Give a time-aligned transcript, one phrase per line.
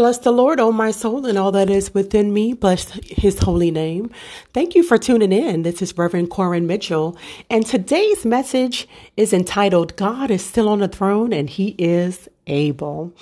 [0.00, 2.54] Bless the Lord, O my soul, and all that is within me.
[2.54, 4.10] Bless his holy name.
[4.54, 5.60] Thank you for tuning in.
[5.60, 7.18] This is Reverend Corin Mitchell,
[7.50, 8.88] and today's message
[9.18, 13.14] is entitled God is Still on the Throne and He is able.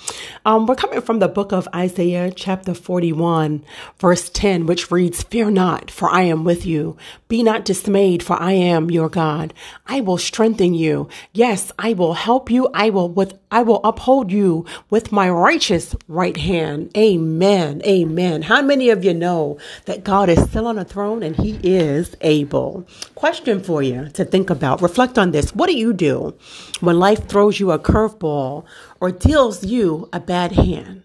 [0.45, 3.63] Um, we're coming from the book of Isaiah, chapter 41,
[3.99, 6.97] verse 10, which reads, Fear not, for I am with you.
[7.27, 9.53] Be not dismayed, for I am your God.
[9.87, 11.09] I will strengthen you.
[11.33, 12.69] Yes, I will help you.
[12.73, 16.91] I will with, I will uphold you with my righteous right hand.
[16.97, 17.81] Amen.
[17.85, 18.43] Amen.
[18.43, 22.15] How many of you know that God is still on a throne and he is
[22.21, 22.87] able?
[23.15, 24.81] Question for you to think about.
[24.81, 25.53] Reflect on this.
[25.53, 26.35] What do you do
[26.79, 28.65] when life throws you a curveball
[28.99, 31.03] or deals you a bad hand?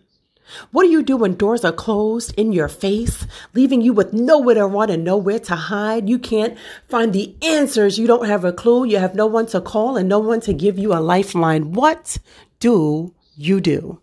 [0.71, 4.55] What do you do when doors are closed in your face, leaving you with nowhere
[4.57, 6.09] to run and nowhere to hide?
[6.09, 6.57] You can't
[6.89, 7.99] find the answers.
[7.99, 8.85] You don't have a clue.
[8.85, 11.73] You have no one to call and no one to give you a lifeline.
[11.73, 12.19] What
[12.61, 14.01] do you do?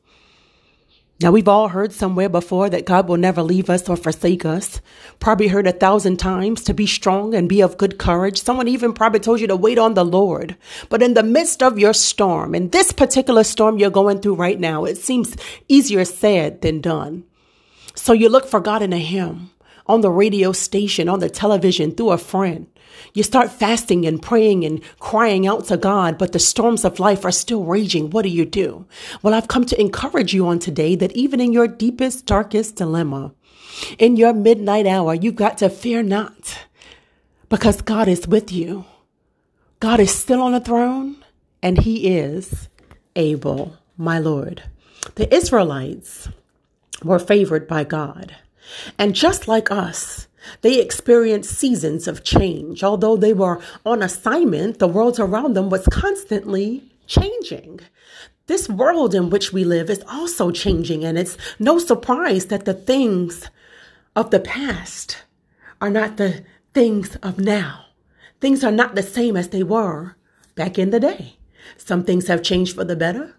[1.21, 4.81] Now, we've all heard somewhere before that God will never leave us or forsake us.
[5.19, 8.41] Probably heard a thousand times to be strong and be of good courage.
[8.41, 10.55] Someone even probably told you to wait on the Lord.
[10.89, 14.59] But in the midst of your storm, in this particular storm you're going through right
[14.59, 15.35] now, it seems
[15.67, 17.25] easier said than done.
[17.93, 19.51] So you look for God in a hymn,
[19.87, 22.67] on the radio station, on the television, through a friend.
[23.13, 27.25] You start fasting and praying and crying out to God, but the storms of life
[27.25, 28.09] are still raging.
[28.09, 28.85] What do you do?
[29.21, 33.33] Well, I've come to encourage you on today that even in your deepest, darkest dilemma,
[33.97, 36.65] in your midnight hour, you've got to fear not
[37.49, 38.85] because God is with you.
[39.79, 41.17] God is still on the throne
[41.61, 42.69] and he is
[43.15, 44.63] able, my Lord.
[45.15, 46.29] The Israelites
[47.03, 48.35] were favored by God.
[48.97, 50.27] And just like us,
[50.61, 52.83] they experienced seasons of change.
[52.83, 57.81] Although they were on assignment, the world around them was constantly changing.
[58.47, 62.73] This world in which we live is also changing, and it's no surprise that the
[62.73, 63.49] things
[64.15, 65.23] of the past
[65.79, 66.43] are not the
[66.73, 67.85] things of now.
[68.39, 70.15] Things are not the same as they were
[70.55, 71.37] back in the day.
[71.77, 73.35] Some things have changed for the better,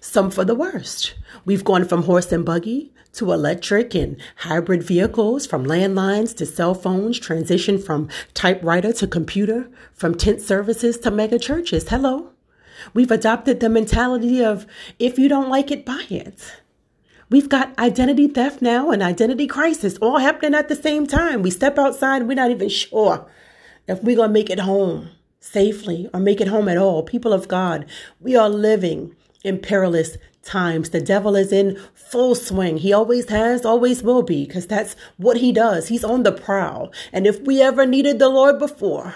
[0.00, 1.14] some for the worst.
[1.44, 6.74] We've gone from horse and buggy to electric and hybrid vehicles, from landlines to cell
[6.74, 11.88] phones, transition from typewriter to computer, from tent services to mega churches.
[11.88, 12.30] Hello.
[12.94, 14.66] We've adopted the mentality of
[14.98, 16.52] if you don't like it, buy it.
[17.28, 21.42] We've got identity theft now and identity crisis all happening at the same time.
[21.42, 23.28] We step outside, we're not even sure
[23.88, 25.10] if we're going to make it home
[25.40, 27.02] safely or make it home at all.
[27.02, 27.86] People of God,
[28.20, 29.16] we are living
[29.46, 30.90] in perilous times.
[30.90, 32.78] The devil is in full swing.
[32.78, 35.88] He always has, always will be, because that's what he does.
[35.88, 36.92] He's on the prowl.
[37.12, 39.14] And if we ever needed the Lord before,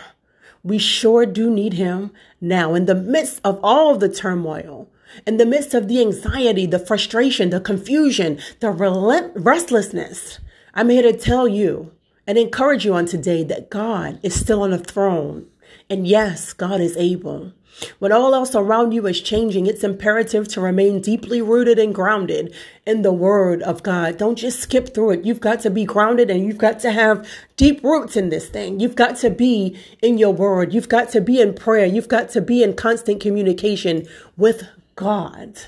[0.63, 2.75] we sure do need him now.
[2.75, 4.89] In the midst of all the turmoil,
[5.27, 10.39] in the midst of the anxiety, the frustration, the confusion, the relent- restlessness,
[10.75, 11.93] I'm here to tell you
[12.27, 15.49] and encourage you on today that God is still on the throne.
[15.89, 17.53] And yes, God is able.
[17.99, 22.55] When all else around you is changing, it's imperative to remain deeply rooted and grounded
[22.87, 24.19] in the Word of God.
[24.19, 25.25] Don't just skip through it.
[25.25, 28.81] You've got to be grounded and you've got to have deep roots in this thing.
[28.81, 30.75] You've got to be in your Word.
[30.75, 31.87] You've got to be in prayer.
[31.87, 34.07] You've got to be in constant communication
[34.37, 34.67] with
[34.97, 35.59] God.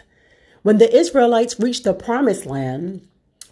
[0.62, 3.06] When the Israelites reached the promised land,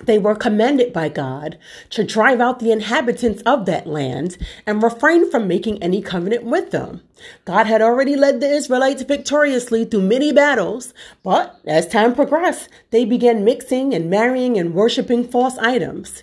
[0.07, 1.59] they were commanded by God
[1.91, 6.71] to drive out the inhabitants of that land and refrain from making any covenant with
[6.71, 7.03] them.
[7.45, 13.05] God had already led the Israelites victoriously through many battles, but as time progressed, they
[13.05, 16.23] began mixing and marrying and worshiping false items.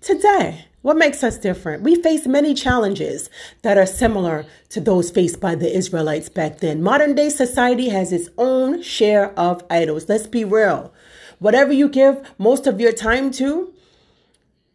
[0.00, 1.82] Today, what makes us different?
[1.82, 3.28] We face many challenges
[3.62, 6.80] that are similar to those faced by the Israelites back then.
[6.80, 10.08] Modern day society has its own share of idols.
[10.08, 10.92] Let's be real.
[11.38, 13.72] Whatever you give most of your time to,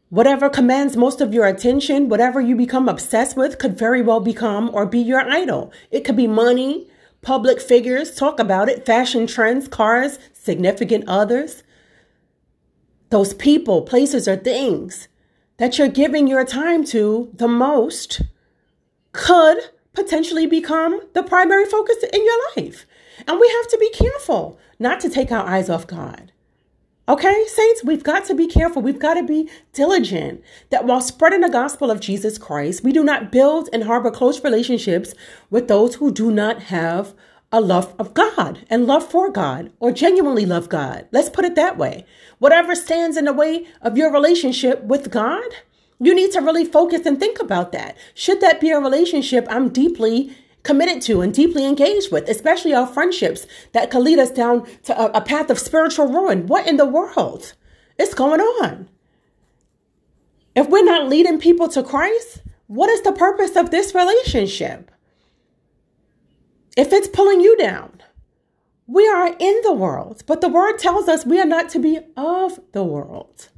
[0.09, 4.69] whatever commands most of your attention, whatever you become obsessed with could very well become
[4.73, 5.71] or be your idol.
[5.89, 6.87] It could be money,
[7.21, 11.63] public figures, talk about it, fashion trends, cars, significant others.
[13.09, 15.07] Those people, places, or things
[15.57, 18.21] that you're giving your time to the most
[19.11, 19.57] could
[19.93, 22.85] potentially become the primary focus in your life.
[23.27, 26.31] And we have to be careful not to take our eyes off God.
[27.11, 28.81] Okay, saints, we've got to be careful.
[28.81, 33.03] We've got to be diligent that while spreading the gospel of Jesus Christ, we do
[33.03, 35.13] not build and harbor close relationships
[35.49, 37.13] with those who do not have
[37.51, 41.05] a love of God and love for God or genuinely love God.
[41.11, 42.05] Let's put it that way.
[42.39, 45.43] Whatever stands in the way of your relationship with God,
[45.99, 47.97] you need to really focus and think about that.
[48.13, 52.87] Should that be a relationship I'm deeply committed to and deeply engaged with, especially our
[52.87, 56.47] friendships that could lead us down to a, a path of spiritual ruin.
[56.47, 57.53] What in the world?
[58.01, 58.89] is going on.
[60.55, 64.91] If we're not leading people to Christ, what is the purpose of this relationship?
[66.75, 68.01] If it's pulling you down,
[68.87, 71.99] we are in the world, but the word tells us we are not to be
[72.17, 73.49] of the world.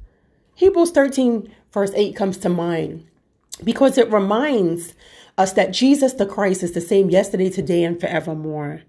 [0.54, 3.06] Hebrews 13, verse 8 comes to mind
[3.62, 4.94] because it reminds
[5.36, 8.82] us that Jesus the Christ is the same yesterday, today, and forevermore.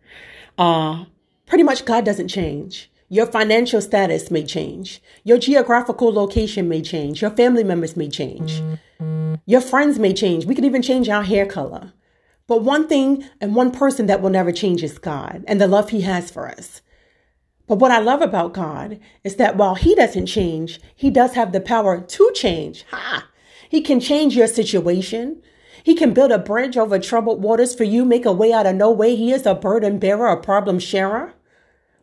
[0.58, 1.06] Uh,
[1.46, 2.92] pretty much God doesn't change.
[3.10, 5.02] Your financial status may change.
[5.24, 7.22] Your geographical location may change.
[7.22, 8.64] Your family members may change.
[9.46, 10.46] Your friends may change.
[10.46, 11.94] We can even change our hair color.
[12.48, 15.90] But one thing and one person that will never change is God and the love
[15.90, 16.82] He has for us.
[17.68, 21.52] But what I love about God is that while He doesn't change, He does have
[21.52, 22.86] the power to change.
[22.92, 23.28] Ha!
[23.70, 25.42] He can change your situation.
[25.86, 28.76] He can build a bridge over troubled waters for you, make a way out of
[28.76, 29.16] no way.
[29.16, 31.36] He is a burden bearer, a problem sharer.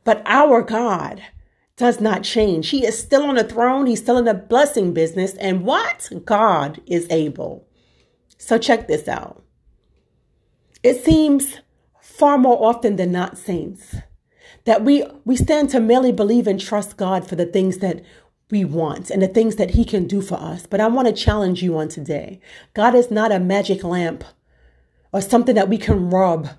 [0.04, 1.20] But our God
[1.76, 2.68] does not change.
[2.68, 3.86] He is still on the throne.
[3.86, 5.34] He's still in the blessing business.
[5.34, 6.08] And what?
[6.24, 7.66] God is able.
[8.38, 9.42] So check this out.
[10.84, 11.58] It seems
[12.00, 13.96] far more often than not, saints,
[14.64, 18.04] that we, we stand to merely believe and trust God for the things that
[18.52, 20.66] we want and the things that He can do for us.
[20.66, 22.38] But I want to challenge you on today.
[22.74, 24.22] God is not a magic lamp
[25.12, 26.50] or something that we can rub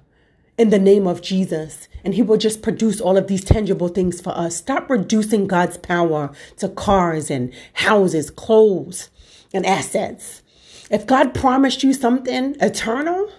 [0.57, 4.19] in the name of Jesus, and He will just produce all of these tangible things
[4.19, 4.57] for us.
[4.57, 9.09] Stop reducing God's power to cars and houses, clothes,
[9.53, 10.43] and assets.
[10.91, 13.31] If God promised you something eternal,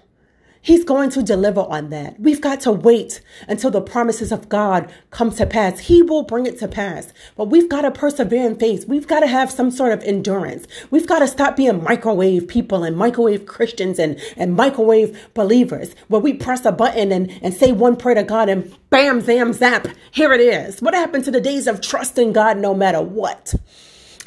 [0.64, 2.18] He's going to deliver on that.
[2.18, 5.78] We've got to wait until the promises of God come to pass.
[5.78, 7.12] He will bring it to pass.
[7.36, 8.88] But we've got to persevere in faith.
[8.88, 10.66] We've got to have some sort of endurance.
[10.90, 16.22] We've got to stop being microwave people and microwave Christians and, and microwave believers where
[16.22, 19.86] we press a button and, and say one prayer to God and bam, zam, zap,
[20.12, 20.80] here it is.
[20.80, 23.54] What happened to the days of trusting God no matter what?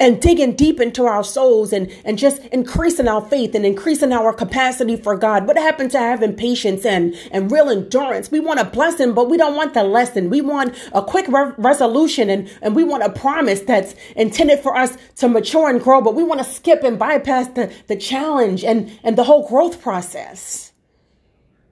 [0.00, 4.32] And digging deep into our souls and, and just increasing our faith and increasing our
[4.32, 5.46] capacity for God.
[5.46, 8.30] What happened to having patience and, and real endurance?
[8.30, 10.30] We want a blessing, but we don't want the lesson.
[10.30, 14.76] We want a quick re- resolution and, and we want a promise that's intended for
[14.76, 18.64] us to mature and grow, but we want to skip and bypass the, the challenge
[18.64, 20.72] and, and the whole growth process.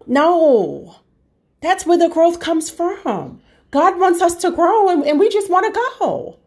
[0.06, 0.96] No,
[1.60, 3.40] that's where the growth comes from.
[3.70, 6.38] God wants us to grow and, and we just want to go.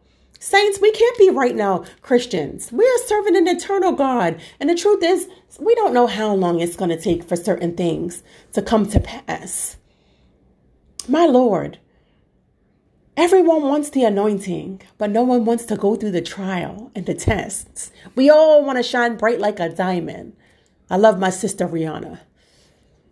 [0.42, 2.72] Saints, we can't be right now Christians.
[2.72, 4.40] We are serving an eternal God.
[4.58, 5.28] And the truth is,
[5.60, 8.22] we don't know how long it's going to take for certain things
[8.54, 9.76] to come to pass.
[11.06, 11.78] My Lord,
[13.18, 17.12] everyone wants the anointing, but no one wants to go through the trial and the
[17.12, 17.92] tests.
[18.14, 20.34] We all want to shine bright like a diamond.
[20.88, 22.18] I love my sister Rihanna.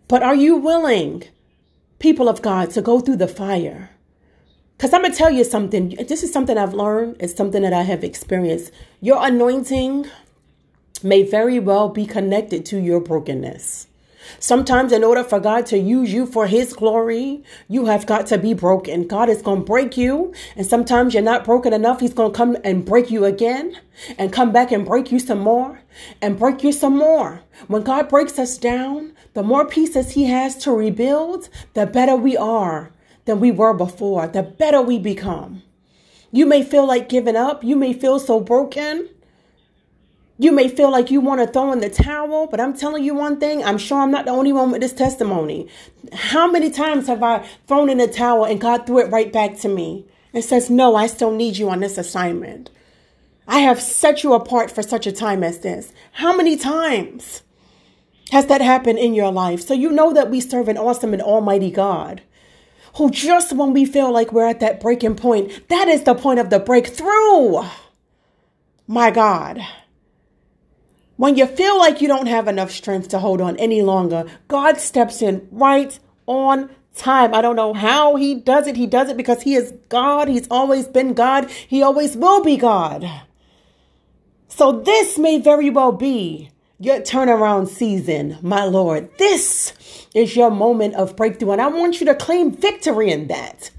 [0.07, 1.25] But are you willing,
[1.99, 3.91] people of God, to go through the fire?
[4.79, 5.89] Because I'm going to tell you something.
[6.07, 7.17] This is something I've learned.
[7.19, 8.71] It's something that I have experienced.
[9.01, 10.05] Your anointing
[11.03, 13.87] may very well be connected to your brokenness.
[14.39, 18.37] Sometimes, in order for God to use you for His glory, you have got to
[18.37, 19.05] be broken.
[19.05, 20.33] God is going to break you.
[20.55, 21.99] And sometimes you're not broken enough.
[21.99, 23.77] He's going to come and break you again
[24.17, 25.81] and come back and break you some more
[26.21, 27.41] and break you some more.
[27.67, 32.37] When God breaks us down, the more pieces He has to rebuild, the better we
[32.37, 32.93] are
[33.29, 35.61] than we were before, the better we become.
[36.31, 37.63] You may feel like giving up.
[37.63, 39.07] You may feel so broken.
[40.39, 43.13] You may feel like you want to throw in the towel, but I'm telling you
[43.13, 43.63] one thing.
[43.63, 45.67] I'm sure I'm not the only one with this testimony.
[46.11, 49.57] How many times have I thrown in the towel and God threw it right back
[49.59, 52.71] to me and says, No, I still need you on this assignment.
[53.47, 55.93] I have set you apart for such a time as this.
[56.13, 57.43] How many times
[58.31, 59.61] has that happened in your life?
[59.61, 62.21] So you know that we serve an awesome and almighty God
[62.95, 66.39] who just when we feel like we're at that breaking point, that is the point
[66.39, 67.63] of the breakthrough.
[68.87, 69.59] My God.
[71.17, 74.77] When you feel like you don't have enough strength to hold on any longer, God
[74.77, 77.33] steps in right on time.
[77.33, 78.75] I don't know how he does it.
[78.75, 80.27] He does it because he is God.
[80.27, 81.49] He's always been God.
[81.49, 83.09] He always will be God.
[84.47, 89.09] So this may very well be your turnaround season, my Lord.
[89.17, 89.73] This
[90.15, 91.51] is your moment of breakthrough.
[91.51, 93.69] And I want you to claim victory in that.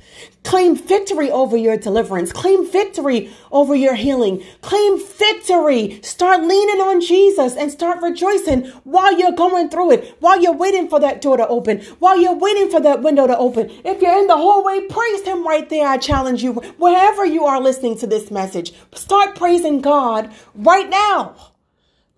[0.44, 2.30] Claim victory over your deliverance.
[2.30, 4.44] Claim victory over your healing.
[4.60, 6.00] Claim victory.
[6.02, 10.88] Start leaning on Jesus and start rejoicing while you're going through it, while you're waiting
[10.88, 13.70] for that door to open, while you're waiting for that window to open.
[13.84, 15.86] If you're in the hallway, praise Him right there.
[15.86, 21.49] I challenge you, wherever you are listening to this message, start praising God right now.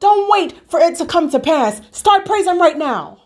[0.02, 1.80] Don't wait for it to come to pass.
[1.92, 3.23] Start praising right now.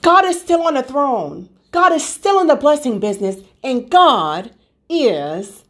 [0.00, 1.50] God is still on the throne.
[1.70, 4.52] God is still in the blessing business, and God
[4.88, 5.64] is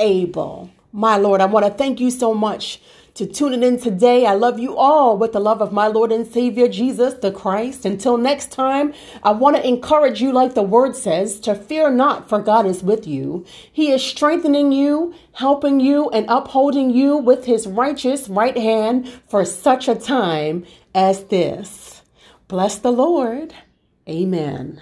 [0.00, 0.70] able.
[0.90, 2.80] My Lord, I want to thank you so much
[3.14, 4.24] to tuning in today.
[4.26, 7.84] I love you all with the love of my Lord and Savior Jesus the Christ.
[7.84, 12.28] Until next time, I want to encourage you, like the word says, to fear not,
[12.28, 13.44] for God is with you.
[13.70, 19.44] He is strengthening you, helping you, and upholding you with his righteous right hand for
[19.44, 20.64] such a time
[20.94, 22.02] as this.
[22.48, 23.54] Bless the Lord.
[24.08, 24.80] Amen.